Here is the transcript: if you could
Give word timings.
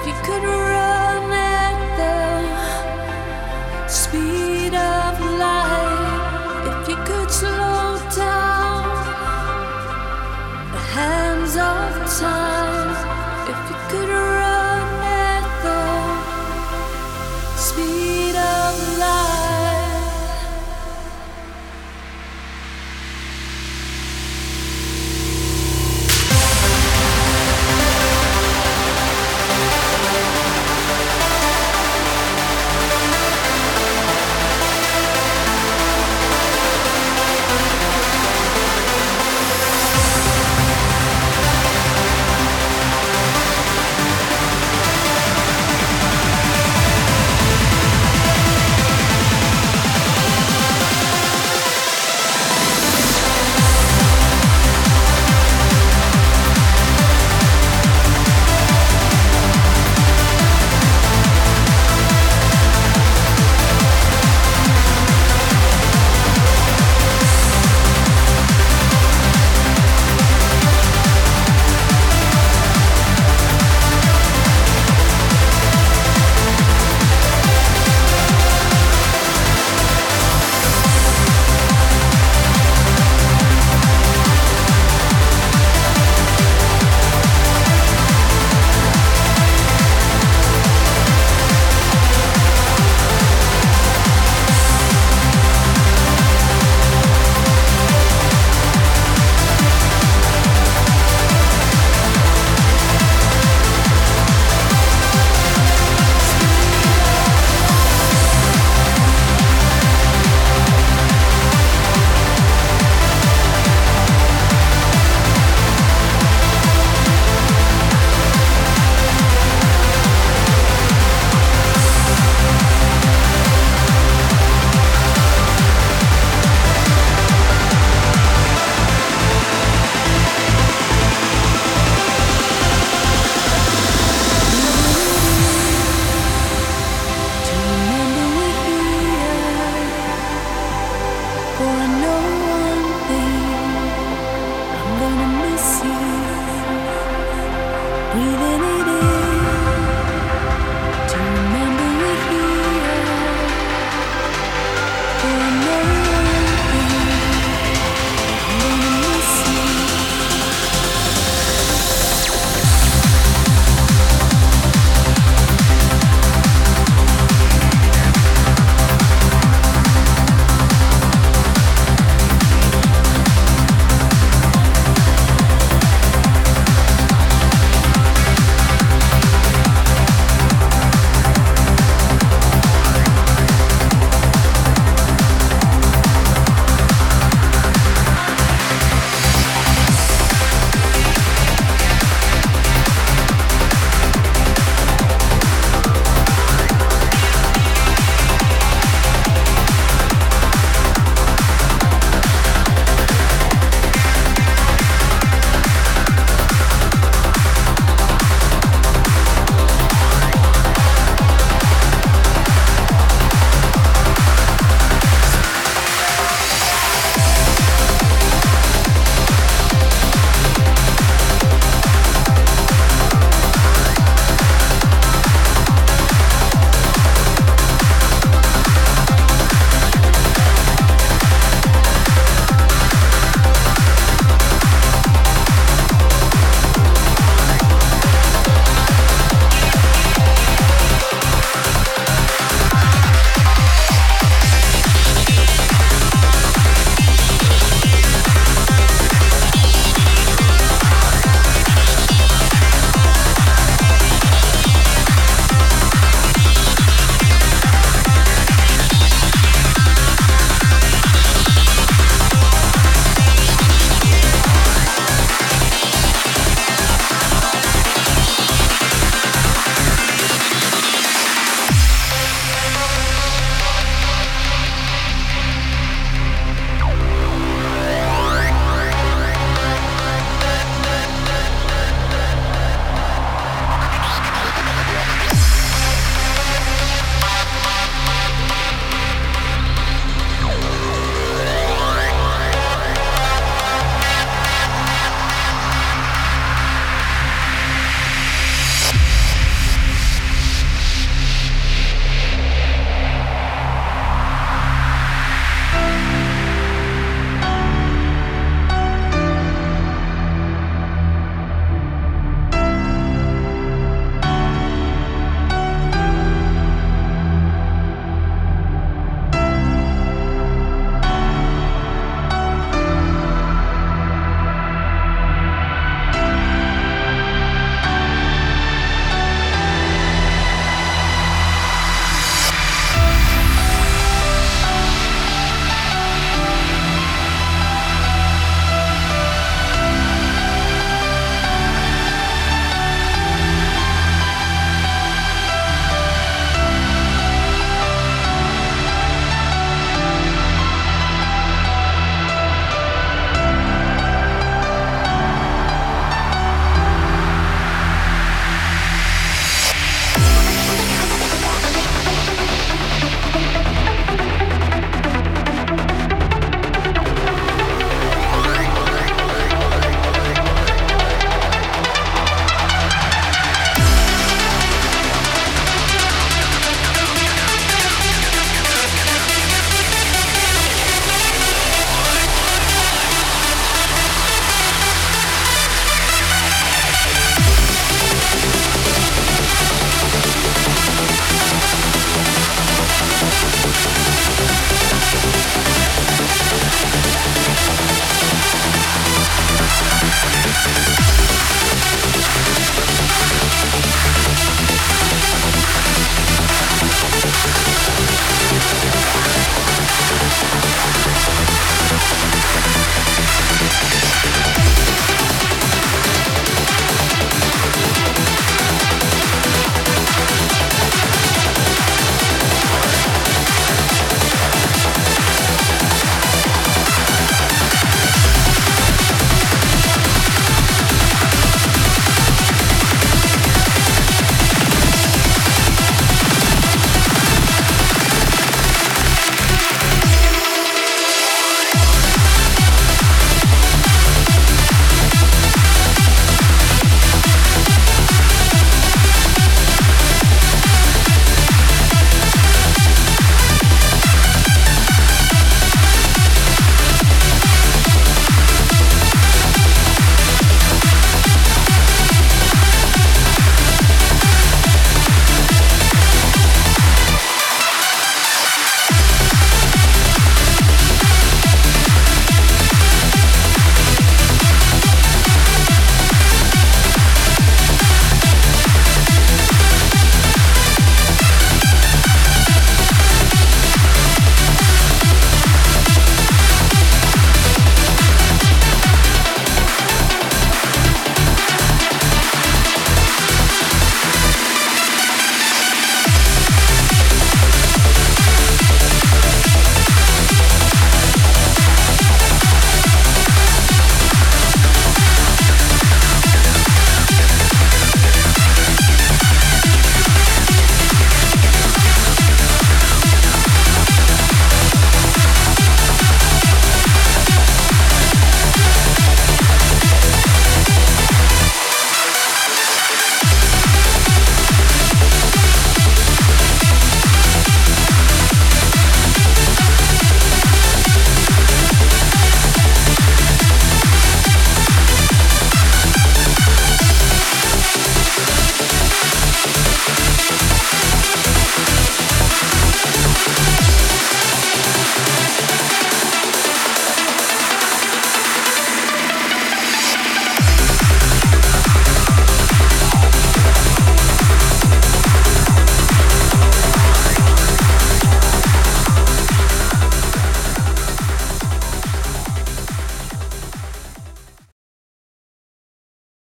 if 0.00 0.06
you 0.06 0.14
could 0.22 0.75